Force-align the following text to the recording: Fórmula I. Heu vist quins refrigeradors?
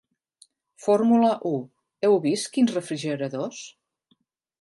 Fórmula 0.85 1.29
I. 1.49 1.51
Heu 2.07 2.17
vist 2.23 2.49
quins 2.55 2.73
refrigeradors? 2.79 3.61